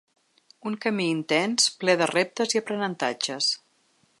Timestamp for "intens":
1.17-1.67